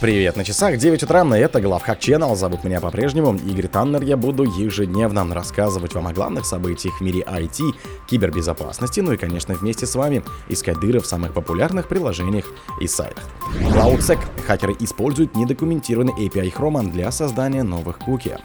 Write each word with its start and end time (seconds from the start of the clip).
Привет, 0.00 0.36
на 0.36 0.44
часах 0.44 0.76
9 0.76 1.02
утра, 1.02 1.24
на 1.24 1.34
это 1.34 1.60
Главхак 1.60 1.98
Channel, 1.98 2.36
зовут 2.36 2.62
меня 2.62 2.80
по-прежнему 2.80 3.34
Игорь 3.34 3.66
Таннер, 3.66 4.00
я 4.02 4.16
буду 4.16 4.44
ежедневно 4.44 5.34
рассказывать 5.34 5.92
вам 5.92 6.06
о 6.06 6.12
главных 6.12 6.46
событиях 6.46 6.98
в 6.98 7.00
мире 7.00 7.24
IT, 7.26 7.74
кибербезопасности, 8.06 9.00
ну 9.00 9.10
и, 9.10 9.16
конечно, 9.16 9.56
вместе 9.56 9.86
с 9.86 9.96
вами 9.96 10.22
искать 10.48 10.78
дыры 10.78 11.00
в 11.00 11.06
самых 11.06 11.34
популярных 11.34 11.88
приложениях 11.88 12.44
и 12.80 12.86
сайтах. 12.86 13.24
CloudSec. 13.60 14.20
Хакеры 14.46 14.76
используют 14.78 15.34
недокументированный 15.34 16.12
API 16.12 16.52
Chrome 16.54 16.92
для 16.92 17.10
создания 17.10 17.64
новых 17.64 17.98
куки. 17.98 18.36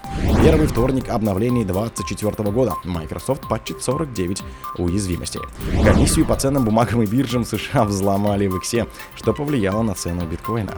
Первый 0.43 0.65
вторник 0.65 1.09
обновлений 1.09 1.65
2024 1.65 2.49
года. 2.49 2.73
Microsoft 2.83 3.47
патчит 3.47 3.81
49 3.81 4.41
уязвимостей. 4.79 5.41
Комиссию 5.83 6.25
по 6.25 6.35
ценным 6.35 6.65
бумагам 6.65 7.03
и 7.03 7.05
биржам 7.05 7.45
США 7.45 7.83
взломали 7.83 8.47
в 8.47 8.57
Иксе, 8.57 8.87
что 9.15 9.33
повлияло 9.33 9.83
на 9.83 9.93
цену 9.93 10.25
биткоина. 10.25 10.73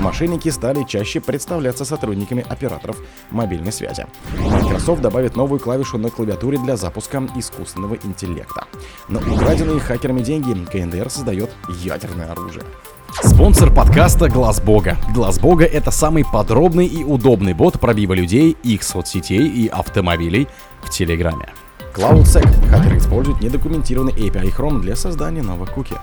Мошенники 0.00 0.48
стали 0.48 0.84
чаще 0.84 1.20
представляться 1.20 1.84
сотрудниками 1.84 2.44
операторов 2.48 2.96
мобильной 3.30 3.70
связи. 3.70 4.06
Microsoft 4.38 5.02
добавит 5.02 5.36
новую 5.36 5.60
клавишу 5.60 5.98
на 5.98 6.08
клавиатуре 6.10 6.58
для 6.58 6.76
запуска 6.76 7.22
искусственного 7.36 7.96
интеллекта. 8.02 8.64
На 9.08 9.18
украденные 9.18 9.78
хакерами 9.78 10.22
деньги 10.22 10.54
КНДР 10.64 11.10
создает 11.10 11.50
ядерное 11.82 12.32
оружие. 12.32 12.64
Спонсор 13.22 13.74
подкаста 13.74 14.28
Глаз 14.28 14.60
Бога. 14.60 14.96
Глаз 15.12 15.38
Бога 15.38 15.64
это 15.66 15.90
самый 15.90 16.24
подробный 16.24 16.86
и 16.86 17.04
удобный 17.04 17.52
бот 17.52 17.78
пробива 17.78 18.14
людей, 18.14 18.56
их 18.62 18.82
соцсетей 18.82 19.46
и 19.46 19.66
автомобилей 19.68 20.48
в 20.82 20.90
Телеграме. 20.90 21.48
CloudSec. 21.94 22.46
Хакеры 22.70 22.98
используют 22.98 23.42
недокументированный 23.42 24.12
API 24.12 24.54
Chrome 24.56 24.80
для 24.80 24.96
создания 24.96 25.42
новых 25.42 25.72
куки. 25.72 25.96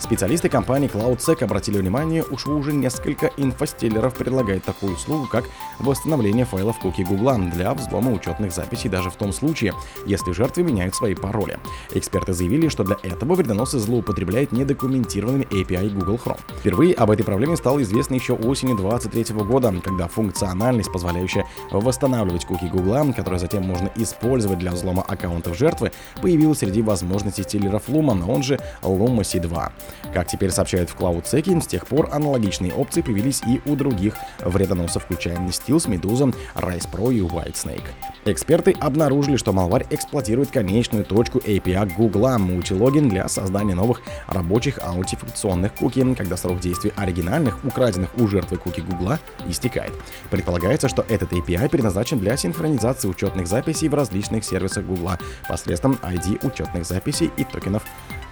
Специалисты 0.00 0.48
компании 0.48 0.90
CloudSec 0.90 1.44
обратили 1.44 1.78
внимание, 1.78 2.24
что 2.36 2.56
уже 2.56 2.72
несколько 2.72 3.30
инфостеллеров 3.36 4.14
предлагают 4.14 4.64
такую 4.64 4.94
услугу, 4.94 5.28
как 5.28 5.44
восстановление 5.78 6.46
файлов 6.46 6.78
куки 6.78 7.04
Google 7.04 7.50
для 7.52 7.74
взлома 7.74 8.10
учетных 8.10 8.52
записей 8.52 8.88
даже 8.88 9.10
в 9.10 9.16
том 9.16 9.32
случае, 9.32 9.74
если 10.06 10.32
жертвы 10.32 10.62
меняют 10.62 10.94
свои 10.94 11.14
пароли. 11.14 11.58
Эксперты 11.92 12.32
заявили, 12.32 12.68
что 12.68 12.82
для 12.82 12.96
этого 13.02 13.34
вредоносы 13.34 13.78
злоупотребляют 13.78 14.52
недокументированными 14.52 15.44
API 15.44 15.90
Google 15.90 16.16
Chrome. 16.16 16.40
Впервые 16.58 16.94
об 16.94 17.10
этой 17.10 17.22
проблеме 17.22 17.56
стало 17.56 17.82
известно 17.82 18.14
еще 18.14 18.32
осенью 18.32 18.76
2023 18.76 19.36
года, 19.44 19.72
когда 19.84 20.08
функциональность, 20.08 20.90
позволяющая 20.90 21.46
восстанавливать 21.70 22.46
куки 22.46 22.64
Google, 22.64 23.12
которые 23.12 23.38
затем 23.38 23.64
можно 23.64 23.90
использовать 23.96 24.58
для 24.58 24.72
взлома 24.72 25.02
аккаунтов 25.02 25.56
жертвы, 25.56 25.92
появилась 26.22 26.58
среди 26.58 26.80
возможностей 26.80 27.42
стиллеров 27.42 27.88
Luma, 27.88 28.28
он 28.28 28.42
же 28.42 28.58
Luma 28.82 29.20
C2. 29.20 29.70
Как 30.12 30.28
теперь 30.28 30.50
сообщают 30.50 30.90
в 30.90 30.96
CloudSec, 30.96 31.62
с 31.62 31.66
тех 31.66 31.86
пор 31.86 32.08
аналогичные 32.12 32.72
опции 32.72 33.02
появились 33.02 33.42
и 33.46 33.60
у 33.66 33.76
других 33.76 34.14
вредоносов, 34.40 35.04
включая 35.04 35.36
Nestils, 35.38 35.88
Medusa, 35.88 36.34
Rise 36.54 36.88
Pro 36.90 37.12
и 37.12 37.20
Whitesnake. 37.20 37.88
Эксперты 38.24 38.72
обнаружили, 38.78 39.36
что 39.36 39.52
малварь 39.52 39.86
эксплуатирует 39.90 40.50
конечную 40.50 41.04
точку 41.04 41.38
API 41.38 41.92
Google 41.96 42.38
мультилогин 42.38 43.08
для 43.08 43.28
создания 43.28 43.74
новых 43.74 44.02
рабочих 44.26 44.78
аутификационных 44.82 45.74
куки, 45.74 46.14
когда 46.14 46.36
срок 46.36 46.60
действия 46.60 46.92
оригинальных, 46.96 47.64
украденных 47.64 48.10
у 48.18 48.26
жертвы 48.26 48.58
куки 48.58 48.80
Google 48.80 49.14
истекает. 49.48 49.92
Предполагается, 50.30 50.88
что 50.88 51.04
этот 51.08 51.32
API 51.32 51.68
предназначен 51.68 52.18
для 52.18 52.36
синхронизации 52.36 53.08
учетных 53.08 53.46
записей 53.46 53.88
в 53.88 53.94
различных 53.94 54.44
сервисах 54.44 54.84
Google 54.84 55.12
посредством 55.48 55.98
ID 56.02 56.46
учетных 56.46 56.84
записей 56.84 57.30
и 57.36 57.44
токенов 57.44 57.82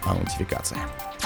аутентификации. 0.05 0.77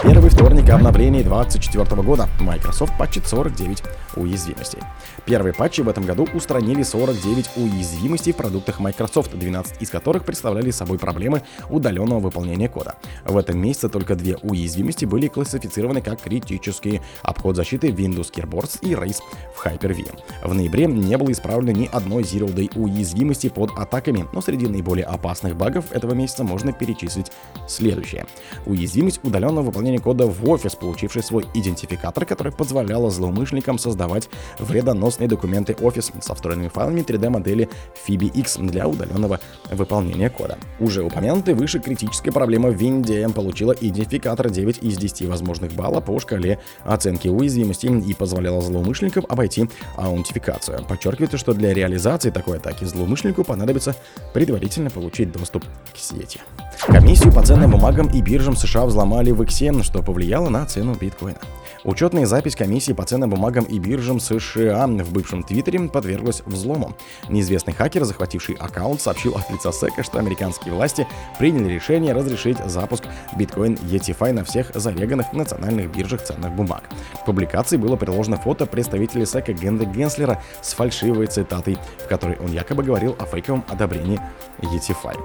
Первый 0.02 0.30
вторник 0.30 0.68
обновлений 0.68 1.22
2024 1.22 2.02
года. 2.02 2.28
Microsoft 2.40 2.98
патчит 2.98 3.24
49 3.24 3.84
уязвимостей. 4.16 4.80
Первые 5.26 5.54
патчи 5.54 5.80
в 5.80 5.88
этом 5.88 6.04
году 6.04 6.26
устранили 6.34 6.82
49 6.82 7.50
уязвимостей 7.54 8.32
в 8.32 8.36
продуктах 8.36 8.80
Microsoft, 8.80 9.38
12 9.38 9.80
из 9.80 9.90
которых 9.90 10.24
представляли 10.24 10.72
собой 10.72 10.98
проблемы 10.98 11.42
удаленного 11.70 12.18
выполнения 12.18 12.68
кода. 12.68 12.96
В 13.24 13.36
этом 13.36 13.58
месяце 13.58 13.88
только 13.88 14.16
две 14.16 14.36
уязвимости 14.38 15.04
были 15.04 15.28
классифицированы 15.28 16.02
как 16.02 16.20
критические– 16.20 17.00
обход 17.22 17.54
защиты 17.54 17.90
Windows 17.90 18.32
Keyboards 18.32 18.80
и 18.82 18.94
Race 18.94 19.20
в 19.54 19.64
Hyper-V. 19.64 20.04
В 20.42 20.52
ноябре 20.52 20.86
не 20.86 21.16
было 21.16 21.30
исправлено 21.30 21.76
ни 21.76 21.86
одной 21.86 22.24
Zero 22.24 22.52
Day 22.52 22.72
уязвимости 22.74 23.48
под 23.48 23.70
атаками, 23.78 24.26
но 24.32 24.40
среди 24.40 24.66
наиболее 24.66 25.04
опасных 25.04 25.54
багов 25.54 25.92
этого 25.92 26.12
месяца 26.12 26.42
можно 26.42 26.72
перечислить 26.72 27.30
следующее. 27.68 28.26
Уязвимость 28.66 29.20
удаленного 29.22 29.66
выполнения 29.66 29.91
выполнения 29.92 29.98
кода 29.98 30.26
в 30.26 30.48
офис, 30.48 30.74
получивший 30.74 31.22
свой 31.22 31.44
идентификатор, 31.54 32.24
который 32.24 32.52
позволял 32.52 33.10
злоумышленникам 33.10 33.78
создавать 33.78 34.28
вредоносные 34.58 35.28
документы 35.28 35.76
офис 35.80 36.12
со 36.20 36.34
встроенными 36.34 36.68
файлами 36.68 37.00
3D-модели 37.00 37.68
FibiX 38.06 38.66
для 38.70 38.86
удаленного 38.86 39.40
выполнения 39.70 40.30
кода. 40.30 40.58
Уже 40.80 41.02
упомянутая 41.02 41.54
выше 41.54 41.80
критическая 41.80 42.32
проблема 42.32 42.70
WinDM 42.70 43.32
получила 43.32 43.72
идентификатор 43.72 44.50
9 44.50 44.82
из 44.82 44.96
10 44.96 45.28
возможных 45.28 45.72
баллов 45.72 46.04
по 46.04 46.18
шкале 46.20 46.58
оценки 46.84 47.28
уязвимости 47.28 47.86
и 47.86 48.14
позволяла 48.14 48.62
злоумышленникам 48.62 49.24
обойти 49.28 49.68
аутентификацию. 49.96 50.84
Подчеркивается, 50.88 51.38
что 51.38 51.54
для 51.54 51.74
реализации 51.74 52.30
такой 52.30 52.58
атаки 52.58 52.84
злоумышленнику 52.84 53.44
понадобится 53.44 53.94
предварительно 54.32 54.90
получить 54.90 55.32
доступ 55.32 55.64
к 55.64 55.96
сети. 55.96 56.40
Комиссию 56.86 57.32
по 57.32 57.42
ценным 57.42 57.70
бумагам 57.70 58.08
и 58.08 58.20
биржам 58.20 58.56
США 58.56 58.86
взломали 58.86 59.30
в 59.30 59.42
Иксе, 59.42 59.70
что 59.82 60.02
повлияло 60.02 60.48
на 60.48 60.64
цену 60.66 60.94
биткоина. 60.94 61.38
Учетная 61.84 62.26
запись 62.26 62.54
комиссии 62.54 62.92
по 62.92 63.04
ценным 63.04 63.30
бумагам 63.30 63.64
и 63.64 63.80
биржам 63.80 64.20
США 64.20 64.86
в 64.86 65.12
бывшем 65.12 65.42
Твиттере 65.42 65.80
подверглась 65.88 66.42
взлому. 66.46 66.94
Неизвестный 67.28 67.72
хакер, 67.72 68.04
захвативший 68.04 68.54
аккаунт, 68.54 69.00
сообщил 69.00 69.34
от 69.34 69.50
лица 69.50 69.72
СЭКа, 69.72 70.04
что 70.04 70.20
американские 70.20 70.74
власти 70.74 71.08
приняли 71.40 71.72
решение 71.72 72.12
разрешить 72.12 72.58
запуск 72.66 73.04
биткоин 73.36 73.74
ETFI 73.74 74.32
на 74.32 74.44
всех 74.44 74.70
зареганных 74.72 75.32
национальных 75.32 75.90
биржах 75.90 76.22
ценных 76.22 76.52
бумаг. 76.52 76.84
В 77.20 77.24
публикации 77.24 77.76
было 77.76 77.96
приложено 77.96 78.36
фото 78.36 78.66
представителя 78.66 79.26
СЭКа 79.26 79.52
Генри 79.52 79.86
Генслера 79.86 80.40
с 80.60 80.74
фальшивой 80.74 81.26
цитатой, 81.26 81.78
в 82.04 82.06
которой 82.06 82.36
он 82.36 82.52
якобы 82.52 82.84
говорил 82.84 83.16
о 83.18 83.24
фейковом 83.24 83.64
одобрении 83.68 84.20
ETF. 84.60 85.16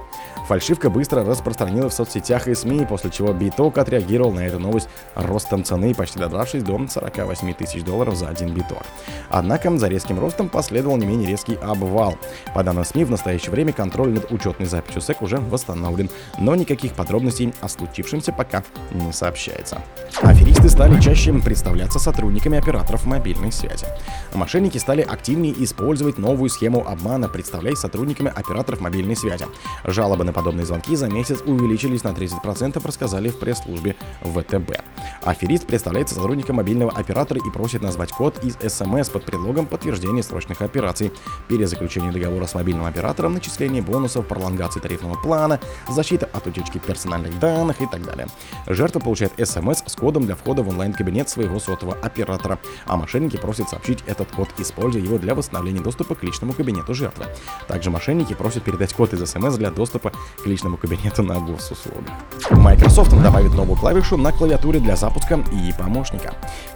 Фальшивка 0.48 0.90
быстро 0.90 1.24
распространилась 1.24 1.94
в 1.94 1.98
соцсетях 1.98 2.48
и 2.48 2.56
СМИ, 2.56 2.86
после 2.86 3.12
чего 3.12 3.34
Биток 3.34 3.78
отреагировал 3.78 4.32
на 4.32 4.48
эту 4.48 4.60
новость 4.60 4.88
ростом 5.14 5.64
цены, 5.64 5.94
почти 5.94 6.20
добравшись 6.48 6.64
до 6.64 6.88
48 6.88 7.54
тысяч 7.54 7.84
долларов 7.84 8.16
за 8.16 8.30
один 8.30 8.54
биток. 8.54 8.84
Однако 9.30 9.78
за 9.78 9.88
резким 9.88 10.20
ростом 10.20 10.50
последовал 10.50 10.98
не 10.98 11.06
менее 11.06 11.30
резкий 11.30 11.56
обвал. 11.56 12.16
По 12.54 12.64
данным 12.64 12.86
СМИ, 12.86 13.04
в 13.06 13.12
настоящее 13.12 13.52
время 13.52 13.74
контроль 13.74 14.10
над 14.10 14.32
учетной 14.32 14.66
записью 14.68 15.02
SEC 15.02 15.22
уже 15.22 15.38
восстановлен, 15.38 16.10
но 16.40 16.56
никаких 16.56 16.94
подробностей 16.94 17.54
о 17.62 17.68
случившемся 17.68 18.32
пока 18.32 18.64
не 18.92 19.12
сообщается. 19.12 19.82
Аферисты 20.22 20.70
стали 20.70 21.00
чаще 21.02 21.34
представляться 21.34 22.00
сотрудниками 22.00 22.58
операторов 22.58 23.06
мобильной 23.06 23.52
связи. 23.52 23.86
Мошенники 24.34 24.78
стали 24.78 25.02
активнее 25.02 25.54
использовать 25.64 26.18
новую 26.18 26.50
схему 26.50 26.88
обмана, 26.88 27.28
представляясь 27.28 27.80
сотрудниками 27.80 28.32
операторов 28.34 28.80
мобильной 28.80 29.16
связи. 29.16 29.46
Жалобы 29.84 30.24
на 30.24 30.32
подобные 30.32 30.66
звонки 30.66 30.96
за 30.96 31.08
месяц 31.08 31.42
увеличились 31.46 32.04
на 32.04 32.10
30%, 32.10 32.86
рассказали 32.86 33.30
в 33.30 33.40
пресс-службе 33.40 33.96
ВТБ. 34.22 34.82
Аферист 35.24 35.68
представляется 35.68 36.16
сотрудником 36.16 36.37
мобильного 36.50 36.92
оператора 36.92 37.40
и 37.46 37.50
просит 37.52 37.82
назвать 37.82 38.12
код 38.12 38.44
из 38.44 38.56
СМС 38.74 39.10
под 39.10 39.26
предлогом 39.26 39.66
подтверждения 39.66 40.24
срочных 40.24 40.62
операций, 40.62 41.12
перезаключения 41.48 42.12
договора 42.12 42.46
с 42.46 42.56
мобильным 42.56 42.86
оператором, 42.86 43.34
начисление 43.34 43.82
бонусов, 43.82 44.26
пролонгации 44.28 44.80
тарифного 44.80 45.16
плана, 45.16 45.60
защита 45.88 46.30
от 46.32 46.48
утечки 46.48 46.78
персональных 46.78 47.40
данных 47.40 47.82
и 47.82 47.88
так 47.88 48.04
далее. 48.04 48.28
Жертва 48.68 49.00
получает 49.00 49.34
СМС 49.38 49.84
с 49.86 49.96
кодом 49.96 50.26
для 50.26 50.36
входа 50.36 50.64
в 50.64 50.70
онлайн-кабинет 50.70 51.30
своего 51.30 51.60
сотового 51.60 51.98
оператора, 52.02 52.60
а 52.86 52.98
мошенники 52.98 53.38
просят 53.38 53.70
сообщить 53.70 54.04
этот 54.08 54.32
код, 54.32 54.50
используя 54.58 55.02
его 55.02 55.18
для 55.18 55.36
восстановления 55.36 55.82
доступа 55.82 56.16
к 56.16 56.24
личному 56.24 56.54
кабинету 56.54 56.94
жертвы. 56.94 57.26
Также 57.68 57.90
мошенники 57.90 58.34
просят 58.34 58.64
передать 58.64 58.94
код 58.94 59.14
из 59.14 59.30
СМС 59.30 59.56
для 59.56 59.72
доступа 59.72 60.12
к 60.12 60.46
личному 60.46 60.78
кабинету 60.78 61.24
на 61.24 61.40
госуслугах. 61.40 62.14
Microsoft 62.52 63.12
добавит 63.22 63.54
новую 63.54 63.78
клавишу 63.78 64.18
на 64.18 64.32
клавиатуре 64.32 64.80
для 64.80 64.96
запуска 64.96 65.44
и 65.52 65.74
помощника. 65.78 66.27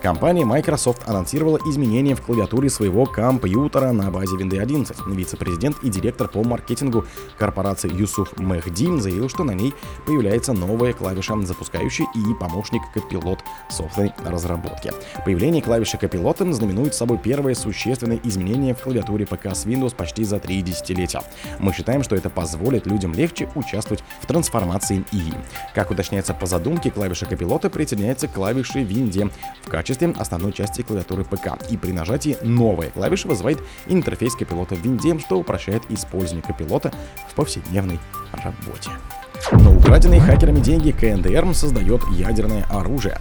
Компания 0.02 0.46
Microsoft 0.46 1.08
анонсировала 1.08 1.60
изменения 1.68 2.16
в 2.16 2.22
клавиатуре 2.22 2.70
своего 2.70 3.06
компьютера 3.06 3.92
на 3.92 4.10
базе 4.10 4.36
Windows 4.36 4.60
11. 4.60 4.98
Вице-президент 5.08 5.78
и 5.84 5.90
директор 5.90 6.28
по 6.28 6.44
маркетингу 6.44 7.06
корпорации 7.38 7.94
Юсуф 7.94 8.38
Мехди 8.38 9.00
заявил, 9.00 9.30
что 9.30 9.44
на 9.44 9.52
ней 9.52 9.74
появляется 10.06 10.54
новая 10.54 10.94
клавиша, 10.94 11.40
запускающая 11.44 12.08
и 12.16 12.34
помощник 12.40 12.82
копилот 12.94 13.40
собственной 13.70 14.14
разработки. 14.26 14.92
Появление 15.24 15.62
клавиши 15.62 15.98
копилота 15.98 16.52
знаменует 16.52 16.96
собой 16.96 17.18
первое 17.18 17.54
существенное 17.54 18.20
изменение 18.24 18.74
в 18.74 18.82
клавиатуре 18.82 19.26
ПК 19.26 19.48
с 19.48 19.66
Windows 19.66 19.96
почти 19.96 20.24
за 20.24 20.40
три 20.40 20.62
десятилетия. 20.62 21.22
Мы 21.60 21.74
считаем, 21.74 22.04
что 22.04 22.16
это 22.16 22.30
позволит 22.30 22.88
людям 22.88 23.14
легче 23.14 23.50
участвовать 23.56 24.04
в 24.22 24.26
трансформации 24.26 25.06
ИИ. 25.12 25.34
Как 25.76 25.92
уточняется 25.92 26.34
по 26.34 26.46
задумке, 26.46 26.92
клавиша 26.92 27.26
копилота 27.26 27.70
присоединяется 27.70 28.28
к 28.28 28.34
клавише 28.34 28.84
Винде, 28.84 29.30
в 29.64 29.70
качестве 29.70 30.14
основной 30.18 30.54
части 30.54 30.82
клавиатуры 30.82 31.24
ПК. 31.24 31.58
И 31.70 31.78
при 31.78 31.92
нажатии 31.92 32.38
новая 32.42 32.90
клавиша 32.90 33.28
вызывает 33.28 33.60
интерфейс 33.88 34.36
копилота 34.36 34.76
в 34.76 34.80
винде, 34.80 35.18
что 35.20 35.38
упрощает 35.38 35.84
использование 35.90 36.44
копилота 36.44 36.92
в 37.30 37.34
повседневной 37.36 38.00
работе. 38.34 38.92
Но 39.52 39.76
украденные 39.76 40.22
хакерами 40.22 40.60
деньги 40.60 40.92
КНДР 40.92 41.54
создает 41.54 42.02
ядерное 42.12 42.66
оружие. 42.70 43.18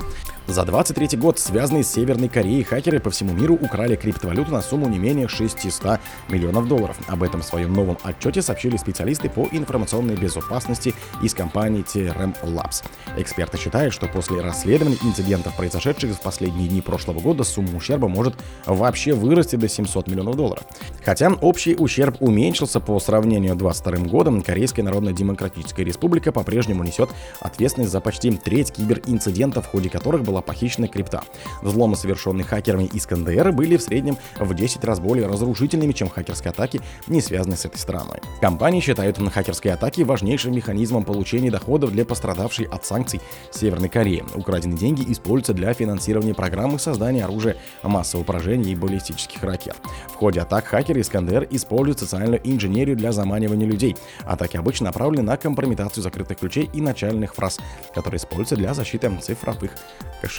За 0.51 0.65
23 0.65 1.17
год 1.17 1.39
связанные 1.39 1.85
с 1.85 1.93
Северной 1.93 2.29
Кореей 2.29 2.65
хакеры 2.65 2.99
по 2.99 3.11
всему 3.11 3.33
миру 3.35 3.55
украли 3.55 3.95
криптовалюту 3.95 4.51
на 4.51 4.61
сумму 4.61 4.89
не 4.89 4.99
менее 4.99 5.29
600 5.29 6.01
миллионов 6.29 6.67
долларов. 6.67 6.99
Об 7.07 7.23
этом 7.23 7.43
в 7.43 7.45
своем 7.45 7.73
новом 7.73 7.99
отчете 8.03 8.43
сообщили 8.43 8.77
специалисты 8.77 9.31
по 9.31 9.47
информационной 9.53 10.17
безопасности 10.17 10.93
из 11.23 11.35
компании 11.35 11.85
TRM 11.85 12.35
Labs. 12.43 12.83
Эксперты 13.17 13.59
считают, 13.59 13.95
что 13.95 14.09
после 14.09 14.41
расследования 14.41 14.97
инцидентов, 15.05 15.57
произошедших 15.57 16.17
в 16.17 16.21
последние 16.21 16.67
дни 16.67 16.81
прошлого 16.81 17.21
года, 17.21 17.45
сумма 17.45 17.77
ущерба 17.77 18.09
может 18.09 18.35
вообще 18.67 19.13
вырасти 19.13 19.55
до 19.55 19.69
700 19.69 20.09
миллионов 20.09 20.35
долларов. 20.35 20.65
Хотя 21.05 21.31
общий 21.31 21.77
ущерб 21.77 22.17
уменьшился 22.19 22.81
по 22.81 22.99
сравнению 22.99 23.55
с 23.55 23.59
2022 23.59 24.11
годом, 24.11 24.43
Корейская 24.43 24.83
Народно-Демократическая 24.83 25.85
Республика 25.85 26.33
по-прежнему 26.33 26.83
несет 26.83 27.11
ответственность 27.39 27.93
за 27.93 28.01
почти 28.01 28.33
треть 28.33 28.73
киберинцидентов, 28.73 29.69
в 29.69 29.71
ходе 29.71 29.89
которых 29.89 30.25
была 30.25 30.40
похищена 30.41 30.89
крипта. 30.89 31.23
Взломы, 31.63 31.97
совершенные 31.97 32.45
хакерами 32.45 32.85
из 32.85 33.07
КНДР, 33.07 33.53
были 33.53 33.77
в 33.77 33.83
среднем 33.83 34.17
в 34.39 34.55
10 34.55 34.85
раз 34.85 35.01
более 35.01 35.27
разрушительными, 35.27 35.93
чем 35.93 36.09
хакерские 36.09 36.51
атаки, 36.51 36.81
не 37.07 37.21
связанные 37.21 37.57
с 37.57 37.65
этой 37.65 37.79
страной. 37.79 38.19
Компании 38.41 38.81
считают 38.81 39.19
хакерские 39.19 39.75
атаки 39.75 40.03
важнейшим 40.03 40.55
механизмом 40.55 41.05
получения 41.05 41.51
доходов 41.51 41.93
для 41.93 42.05
пострадавшей 42.05 42.67
от 42.67 42.85
санкций 42.85 43.21
Северной 43.51 43.89
Кореи. 43.89 44.25
Украденные 44.35 44.79
деньги 44.79 45.05
используются 45.13 45.55
для 45.55 45.73
финансирования 45.75 46.35
программы 46.35 46.79
создания 46.79 47.25
оружия 47.25 47.57
массового 47.83 48.25
поражения 48.25 48.73
и 48.73 48.77
баллистических 48.77 49.43
ракет. 49.43 49.77
В 50.09 50.15
ходе 50.15 50.41
атак 50.41 50.67
хакеры 50.67 51.01
из 51.01 51.09
КНДР 51.09 51.49
используют 51.51 51.99
социальную 51.99 52.41
инженерию 52.45 52.97
для 52.97 53.13
заманивания 53.13 53.67
людей. 53.67 53.97
Атаки 54.25 54.57
обычно 54.57 54.87
направлены 54.87 55.23
на 55.23 55.37
компрометацию 55.37 56.03
закрытых 56.03 56.39
ключей 56.39 56.71
и 56.73 56.81
начальных 56.81 57.35
фраз, 57.35 57.59
которые 57.95 58.19
используются 58.19 58.57
для 58.57 58.75
защиты 58.75 59.11
цифровых 59.21 59.73
кошельков. 60.21 60.30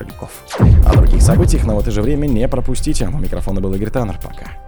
О 0.85 0.95
других 0.95 1.21
событиях 1.21 1.65
на 1.65 1.75
в 1.75 1.79
это 1.79 1.91
же 1.91 2.01
время 2.01 2.27
не 2.27 2.47
пропустите. 2.47 3.07
У 3.07 3.17
микрофона 3.17 3.61
был 3.61 3.73
Игорь 3.73 3.89
Таннер. 3.89 4.19
Пока. 4.21 4.60